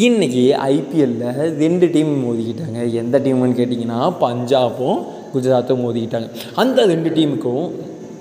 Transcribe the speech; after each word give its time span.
இன்னைக்கு 0.00 0.42
ஐபிஎல்லில் 0.66 1.56
ரெண்டு 1.62 1.86
டீம் 1.94 2.12
மோதிக்கிட்டாங்க. 2.20 2.78
எந்த 3.00 3.16
டீம்னு 3.24 3.56
கேட்டிங்கன்னா 3.58 3.98
பஞ்சாபும் 4.22 5.00
குஜராத்தும் 5.34 5.82
மோதிக்கிட்டாங்க. 5.84 6.28
அந்த 6.62 6.86
ரெண்டு 6.92 7.10
டீமுக்கும் 7.16 7.66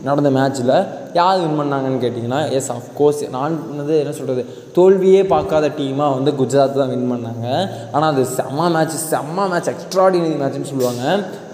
நடந்த 0.07 0.29
மேட்ச்சில் 0.37 0.73
யார் 1.19 1.39
வின் 1.43 1.57
பண்ணாங்கன்னு 1.59 2.01
கேட்டிங்கன்னா 2.03 2.41
எஸ் 2.57 2.69
அஃப்கோர்ஸ் 2.75 3.21
நான் 3.35 3.57
வந்து 3.79 3.95
என்ன 4.01 4.13
சொல்கிறது 4.19 4.43
தோல்வியே 4.77 5.21
பார்க்காத 5.33 5.67
டீமாக 5.79 6.15
வந்து 6.17 6.31
குஜராத் 6.41 6.79
தான் 6.81 6.93
வின் 6.95 7.11
பண்ணாங்க. 7.13 7.47
ஆனால் 7.91 8.11
அது 8.13 8.23
செம்ம 8.37 8.69
மேட்ச் 8.75 8.97
செம்ம 9.11 9.49
மேட்ச் 9.51 9.71
எக்ஸ்ட்ராடினரி 9.73 10.37
மேட்ச்னு 10.41 10.71
சொல்லுவாங்க. 10.71 11.03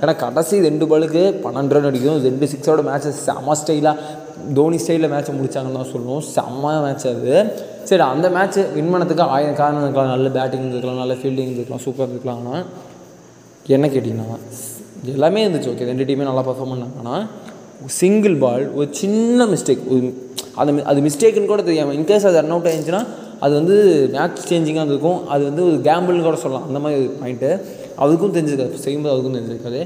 ஏன்னா 0.02 0.16
கடைசி 0.24 0.62
ரெண்டு 0.70 0.88
பாலுக்கு 0.94 1.24
பன்னெண்டு 1.46 1.78
ரன் 1.78 1.90
அடிக்கும். 1.92 2.24
ரெண்டு 2.30 2.50
சிக்ஸோட 2.54 2.82
மேட்ச்சை 2.90 3.14
செம்ம 3.28 3.58
ஸ்டைலாக 3.62 4.26
தோனி 4.58 4.78
ஸ்டைலில் 4.84 5.12
மேட்ச்சை 5.14 5.34
முடித்தாங்கன்னு 5.38 5.80
தான் 5.80 5.92
சொல்லணும் 5.94 6.24
செம்ம 6.36 6.74
மேட்ச் 6.86 7.08
அது. 7.14 7.34
சரி 7.90 8.04
அந்த 8.14 8.28
மேட்ச் 8.38 8.60
வின் 8.78 8.92
பண்ணதுக்கு 8.94 9.26
ஆயிரம் 9.36 9.60
காரணம் 9.62 9.84
இருக்கலாம். 9.86 10.14
நல்ல 10.16 10.30
பேட்டிங் 10.38 10.71
இருக்கலாம் 10.74 11.02
நல்ல 11.04 11.16
ஃபீல்டிங் 11.20 11.54
இருக்கலாம் 11.57 11.84
சூப்பர் 11.86 12.11
இருக்கலாம். 12.14 12.42
ஆனால் 12.46 12.66
என்ன 13.78 13.88
கேட்டிங்கன்னா 13.94 14.39
எல்லாமே 15.16 15.42
இருந்துச்சு. 15.46 15.71
ஓகே 15.74 15.88
ரெண்டு 15.92 16.08
டீமே 16.10 16.28
நல்லா 16.30 16.44
பர்ஃபார்ம் 16.50 16.74
பண்ணாங்கன்னா 16.74 17.16
சிங்கிள் 18.02 18.36
பால் 18.44 18.66
ஒரு 18.80 18.88
சின்ன 19.02 19.46
மிஸ்டேக் 19.54 19.84
அது 20.61 20.72
அது 20.92 21.00
மிஸ்டேக்குன்னு 21.08 21.52
கூட 21.54 21.64
தெரியாமல் 21.68 21.96
இன்கேஸ் 21.97 22.28
அது 22.28 22.38
ரன் 22.42 22.54
அவுட் 22.54 22.68
ஆயிருந்துச்சுன்னா 22.69 23.02
அது 23.46 23.54
வந்து 23.60 23.75
மேட்ச் 24.14 24.39
சேஞ்சிங்காக 24.52 24.92
இருக்கும் 24.94 25.19
அது 25.33 25.44
வந்து 25.50 25.64
ஒரு 25.68 25.78
கேம்பிள்னு 25.88 26.24
கூட 26.28 26.38
சொல்லலாம். 26.44 26.68
அந்த 26.69 26.80
மாதிரி 26.83 27.02
ஒரு 27.02 27.11
பாயிண்ட்டு 27.22 27.50
அதுக்கும் 28.04 28.36
தெரிஞ்சிருக்காது. 28.38 28.78
செய்யும்போது 28.86 29.14
அதுக்கும் 29.16 29.38
தெரிஞ்சிருக்காது. 29.38 29.82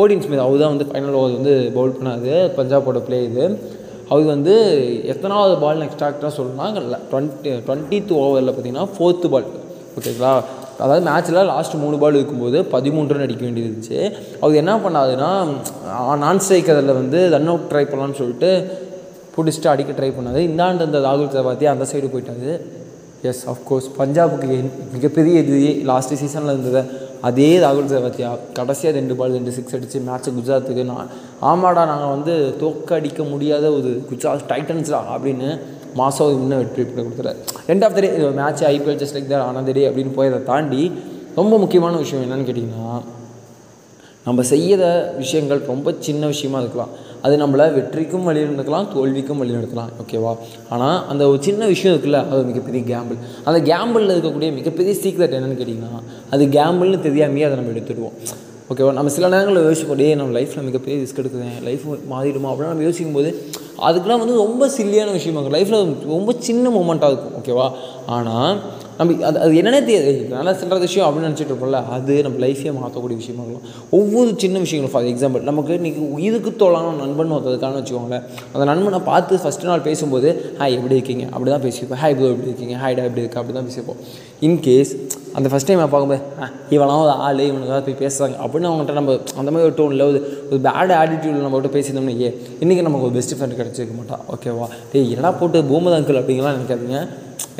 ஓடின் 0.00 0.22
ஸ்மித் 0.24 0.44
அவர் 0.44 0.62
தான் 0.62 0.72
வந்து 0.74 0.86
ஃபைனல் 0.90 1.16
ஓவர் 1.20 1.34
வந்து 1.38 1.54
பவுல் 1.76 1.96
பண்ணாது 1.96 2.30
பஞ்சாபோட 2.58 3.00
பிளே 3.08 3.18
இது. 3.30 3.46
அவர் 4.12 4.26
வந்து 4.34 4.54
எத்தனாவது 5.12 5.54
பால் 5.64 5.84
எக்ஸ்ட்ராக்டாக 5.88 6.32
சொல்லணும்னா 6.38 6.66
டுவெண்ட்டி 7.12 7.52
டுவெண்ட்டித் 7.68 8.12
ஓவரில் 8.22 8.52
பார்த்தீங்கன்னா 8.54 8.88
ஃபோர்த்து 8.96 9.28
பால் 9.34 9.48
ஓகேங்களா 9.96 10.32
அதாவது 10.82 11.02
மேட்ச்சில் 11.08 11.48
லாஸ்ட் 11.50 11.74
மூணு 11.82 11.96
பால் 12.02 12.16
இருக்கும்போது 12.18 12.58
பதிமூன்று 12.74 13.14
ரன் 13.14 13.24
அடிக்க 13.26 13.42
வேண்டியது 13.46 13.68
இருந்துச்சு. 13.70 13.98
அவர் 14.42 14.60
என்ன 14.60 14.72
பண்ணாதுன்னா 14.84 15.30
நான் 16.22 16.40
ஸ்ட்ரைக்கரில் 16.44 16.98
வந்து 17.00 17.18
ரன் 17.34 17.50
அவுட் 17.52 17.68
ட்ரை 17.72 17.84
பண்ணலான்னு 17.90 18.18
சொல்லிட்டு 18.20 18.50
பிடிச்சிட்டு 19.34 19.68
அடிக்க 19.72 19.92
ட்ரை 19.98 20.10
பண்ணாது 20.16 20.40
இந்தாண்டு 20.48 20.86
இந்த 20.88 21.00
ராகுல் 21.06 21.30
திரிபாதி 21.34 21.68
அந்த 21.72 21.84
சைடு 21.90 22.10
போயிட்டாரு. 22.14 22.52
எஸ் 23.30 23.42
அஃப்கோர்ஸ் 23.52 23.88
பஞ்சாபுக்கு 23.98 24.58
மிகப்பெரிய 24.94 25.42
இது 25.44 25.58
லாஸ்ட் 25.90 26.14
சீசனில் 26.22 26.52
இருந்தது 26.54 26.82
அதே 27.28 27.48
ராகுல் 27.64 27.90
திரிபாத்தியா 27.90 28.30
கடைசியாக 28.58 28.94
ரெண்டு 28.98 29.14
பால் 29.18 29.36
ரெண்டு 29.38 29.52
சிக்ஸ் 29.56 29.76
அடித்து 29.76 29.98
மேட்ச்சை 30.06 30.30
குஜராத்துக்கு 30.38 30.84
நான் 30.84 31.10
ஆமாடா 31.50 31.82
நாங்கள் 31.90 32.12
வந்து 32.14 32.34
தோக்க 32.62 32.96
அடிக்க 32.98 33.22
முடியாத 33.24 33.66
ஒரு 33.78 33.90
குஜராத் 34.10 34.48
டைட்டன்ஸ்டா 34.52 35.00
அப்படின்னு 35.14 35.48
மாதம் 35.96 36.34
இன்னும் 36.36 36.60
வெற்றி 36.62 36.82
பெற்று 36.82 37.04
கொடுத்துறாரு 37.06 37.40
end 37.68 37.84
of 37.86 37.94
the 37.96 38.02
day 38.04 38.10
match 38.40 38.62
IPL 38.72 39.00
just 39.02 39.16
like 39.16 39.32
தான் 39.32 39.46
ஆனந்த 39.48 39.72
டே 39.78 39.84
அப்படின்னு 39.88 40.14
போய் 40.18 40.30
அதை 40.32 40.40
தாண்டி 40.52 40.82
ரொம்ப 41.40 41.54
முக்கியமான 41.58 41.96
விஷயம் 41.96 42.24
என்னென்னு 42.24 42.48
கேட்டிங்கன்னா 42.48 42.94
நம்ம 44.26 44.40
செய்யற 44.50 44.82
விஷயங்கள் 45.22 45.60
ரொம்ப 45.72 45.94
சின்ன 46.06 46.26
விஷயமா 46.26 46.58
இருக்கலாம். 46.60 46.92
அது 47.22 47.36
நம்மளை 47.36 47.66
வெற்றிக்கும் 47.78 48.22
வழி 48.22 48.40
நடக்கலாம் 48.42 48.88
தோல்விக்கும் 48.94 49.38
வழி 49.38 49.52
நடத்தலாம். 49.52 49.90
ஓகேவா 50.02 50.36
ஆனால் 50.68 51.08
அந்த 51.08 51.28
ஒரு 51.28 51.42
சின்ன 51.42 51.66
விஷயம் 51.66 51.96
இருக்குல்ல 51.96 52.28
அது 52.28 52.42
மிகப்பெரிய 52.42 52.96
கேம்பிள் 52.96 53.18
அந்த 53.44 53.74
கேம்பிளில் 53.74 54.14
இருக்கக்கூடிய 54.14 54.52
மிகப்பெரிய 54.52 54.94
சீக்ரெட் 55.02 55.36
என்னென்னு 55.38 55.58
கேட்டிங்கன்னா 55.60 56.00
அது 56.30 56.44
கேம்பிள்னு 56.46 57.00
தெரியாமையே 57.08 57.44
அதை 57.46 57.58
நம்ம 57.58 57.78
எடுத்துடுவோம். 57.78 58.16
ஓகேவா 58.70 58.92
நம்ம 58.92 59.10
சில 59.10 59.28
நேரங்களில் 59.28 59.62
யோசிப்போம் 59.62 60.16
நம்ம 60.16 60.38
லைஃப்பில் 60.38 60.62
மிகப்பெரிய 60.62 61.02
ரிஸ்க் 61.02 61.20
எடுக்குதேன் 61.20 61.62
லைஃப் 61.62 61.80
மாறிடுமா? 62.12 62.50
அப்படின்னு 62.52 62.72
நம்ம 62.74 62.82
யோசிக்கும் 62.82 63.14
போது 63.14 63.30
அதுக்கெலாம் 63.78 64.22
வந்து 64.22 64.36
ரொம்ப 64.36 64.66
சில்லியான 64.66 65.12
விஷயமா 65.12 65.40
இருக்கும். 65.40 65.58
லைஃப்பில் 65.58 65.96
ரொம்ப 66.06 66.34
சின்ன 66.38 66.68
மூமெண்ட்டாக 66.68 67.12
இருக்கும். 67.12 67.34
ஓகேவா 67.40 67.70
ஆனால் 68.06 68.60
நம்ம 68.98 69.14
அது 69.28 69.38
அது 69.44 69.52
என்னன்னே 69.60 69.80
தெரியாது. 69.88 70.12
நல்லா 70.34 70.52
சில்லற 70.60 70.78
விஷயம் 70.86 71.06
அப்படின்னு 71.06 71.28
நினச்சிட்டு 71.28 71.52
இருப்போம்ல 71.52 71.80
அது 71.96 72.14
நம்ம 72.26 72.40
லைஃபே 72.44 72.72
மாற்றக்கூடிய 72.78 73.16
விஷயமா 73.22 73.44
இருக்கும். 73.44 73.66
ஒவ்வொரு 73.98 74.30
சின்ன 74.42 74.58
விஷயங்களும் 74.64 74.94
ஃபார் 74.94 75.08
எக்ஸாம்பிள் 75.12 75.46
நமக்கு 75.50 75.78
இன்றைக்கி 75.80 76.02
உயிருக்கு 76.16 76.52
தோலான 76.62 76.92
நண்பன் 77.02 77.34
ஒருத்ததுக்கான 77.36 77.78
வச்சுக்கோங்களேன். 77.80 78.26
அந்த 78.54 78.64
நண்பனை 78.72 79.00
பார்த்து 79.10 79.40
ஃபஸ்ட்டு 79.44 79.70
நாள் 79.70 79.86
பேசும்போது 79.88 80.30
ஹாய் 80.60 80.76
எப்படி 80.78 80.96
இருக்கீங்க? 80.98 81.26
அப்படி 81.34 81.50
தான் 81.54 81.64
பேசிப்போம் 81.66 82.02
ஹாய் 82.04 82.16
ப்ரோ 82.18 82.30
எப்படி 82.34 82.50
இருக்கீங்க? 82.52 82.76
ஹாய்டா 82.84 83.04
எப்படி 83.08 83.24
இருக்கா? 83.24 83.40
அப்படி 83.42 83.56
தான் 83.58 83.68
பேசிப்போம் 83.70 84.00
இன்கேஸ் 84.48 84.92
அந்த 85.38 85.48
ஃபஸ்ட் 85.50 85.68
டைம் 85.68 85.80
பார்க்கும்போது 85.82 86.22
ஆ 86.42 86.46
இவெல்லாம் 86.74 87.02
ஒரு 87.04 87.12
ஆள் 87.26 87.38
இவனுக்காக 87.48 87.80
போய் 87.84 88.00
பேசுகிறாங்க 88.02 88.36
அப்படின்னு 88.44 88.68
அவங்கள்ட்ட 88.70 88.96
நம்ம 88.98 89.12
அந்த 89.40 89.48
மாதிரி 89.52 89.66
ஒரு 89.68 89.74
டோனில் 89.78 90.04
ஒரு 90.08 90.18
ஒரு 90.50 90.58
பேட் 90.66 90.92
ஆட்டிடியூடில் 90.98 91.44
நம்ம 91.46 91.60
கிட்ட 91.60 91.70
பேசியிருந்தோம்னா 91.76 92.16
ஏ 92.24 92.30
இன்றைக்கி 92.62 92.82
நமக்கு 92.88 93.06
ஒரு 93.08 93.14
பெஸ்ட் 93.18 93.34
ஃப்ரெண்ட் 93.38 93.58
கிடச்சிருக்க 93.60 93.94
மாட்டா 94.00 94.18
ஓகேவா 94.34 94.66
டேய் 94.92 95.10
என்னடா 95.14 95.30
போட்டு 95.40 95.62
பூமர் 95.70 95.96
அப்படிங்கலாம் 96.20 96.56
நினைக்காதீங்க. 96.58 97.00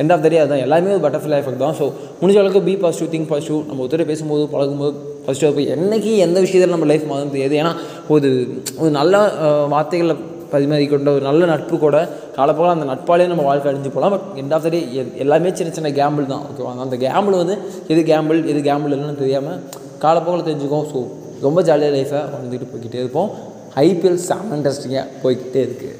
எண்ட் 0.01 0.13
ஆஃப் 0.15 0.23
த 0.25 0.29
டே 0.33 0.39
அதுதான். 0.43 0.65
எல்லாமே 0.67 0.93
ஒரு 0.97 1.03
பட்டர்ஃப்ளை 1.07 1.39
எஃபெக்ட் 1.43 1.63
தான். 1.65 1.77
ஸோ 1.81 1.85
முடிஞ்ச 2.21 2.39
அளவுக்கு 2.43 2.63
பி 2.69 2.75
பாசிட்டிவ் 2.83 3.11
திங்க் 3.15 3.31
பாசிட்டிவ் 3.33 3.61
நம்ம 3.69 3.83
ஒருத்தர் 3.85 4.11
பேசும்போது 4.11 4.45
பழகும்போது 4.55 4.93
பாசிட்டிவாக 5.27 5.55
போய் 5.57 5.71
என்றைக்கு 5.77 6.13
எந்த 6.27 6.39
விஷயத்தில் 6.45 6.75
நம்ம 6.77 6.89
லைஃப் 6.93 7.07
மாறும் 7.13 7.33
தெரியாது. 7.35 7.57
ஏன்னா 7.63 7.73
ஒரு 8.15 8.29
ஒரு 8.83 8.91
நல்ல 9.01 9.17
வார்த்தைகளில் 9.75 10.21
பரிமாறிக்கொண்ட 10.55 11.11
ஒரு 11.17 11.25
நல்ல 11.29 11.43
நட்பு 11.53 11.77
கூட 11.85 11.99
காலப்போல் 12.39 12.73
அந்த 12.75 12.87
நட்பாலே 12.91 13.27
நம்ம 13.31 13.45
வாழ்க்கை 13.49 13.69
அழிஞ்சு 13.71 13.91
போகலாம். 13.95 14.13
But 14.15 14.27
end 14.41 14.55
of 14.57 14.65
the 14.67 14.71
day 14.75 14.81
எல்லாமே 15.25 15.53
சின்ன 15.59 15.73
சின்ன 15.79 15.91
கேம்பிள் 16.01 16.31
தான். 16.33 16.45
ஓகேவா 16.49 16.73
அந்த 16.87 16.99
கேம்பிள் 17.05 17.37
வந்து 17.43 17.57
எது 17.93 18.03
கேம்பிள் 18.13 18.41
எது 18.53 18.61
கேம்பிள் 18.69 18.95
இல்லைன்னு 18.97 19.21
தெரியாமல் 19.23 19.61
காலப்போக்கில் 20.05 20.47
தெரிஞ்சுக்கோம். 20.49 20.87
ஸோ 20.93 21.01
ரொம்ப 21.47 21.63
ஜாலியாக 21.69 21.95
லைஃப்பை 21.97 22.23
வந்துட்டு 22.35 22.71
போய்கிட்டே 22.73 23.01
இருப்போம். 23.05 23.31
ஐபிஎல் 23.87 24.21
செம்ம 24.29 24.57
இன்ட்ரெஸ்டிங்காக 24.59 25.07
போய்கிட்டே 25.23 25.63
இருக்குது 25.67 25.99